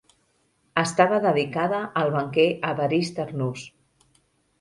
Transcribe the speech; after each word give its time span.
Estava 0.83 1.19
dedicada 1.25 1.81
al 2.03 2.09
banquer 2.15 2.47
Evarist 2.71 3.21
Arnús. 3.25 3.67